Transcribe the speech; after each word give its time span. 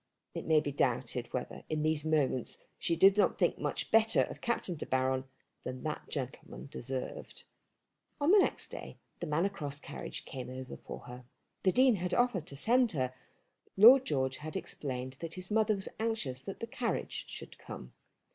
It 0.33 0.47
may 0.47 0.59
be 0.59 0.71
doubted 0.71 1.31
whether 1.31 1.63
in 1.69 1.83
these 1.83 2.03
moments 2.03 2.57
she 2.79 2.95
did 2.95 3.17
not 3.17 3.37
think 3.37 3.59
much 3.59 3.91
better 3.91 4.23
of 4.23 4.41
Captain 4.41 4.73
De 4.73 4.87
Baron 4.87 5.25
than 5.63 5.83
that 5.83 6.09
gentleman 6.09 6.67
deserved. 6.71 7.43
On 8.19 8.31
the 8.31 8.39
next 8.39 8.69
day 8.69 8.97
the 9.19 9.27
Manor 9.27 9.47
Cross 9.49 9.81
carriage 9.81 10.25
came 10.25 10.49
over 10.49 10.75
for 10.75 11.01
her. 11.01 11.25
The 11.61 11.71
Dean 11.71 11.97
had 11.97 12.15
offered 12.15 12.47
to 12.47 12.55
send 12.55 12.93
her, 12.93 13.13
but 13.63 13.73
Lord 13.83 14.03
George 14.03 14.37
had 14.37 14.55
explained 14.57 15.17
that 15.19 15.35
his 15.35 15.51
mother 15.51 15.75
was 15.75 15.87
anxious 15.99 16.41
that 16.41 16.61
the 16.61 16.65
carriage 16.65 17.25
should 17.27 17.59
come. 17.59 17.93